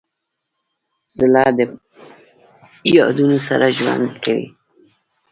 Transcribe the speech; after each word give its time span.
زړه 1.17 1.43
د 1.57 1.59
یادونو 2.97 3.37
سره 3.47 3.65
ژوند 3.77 4.05
کوي. 4.23 4.47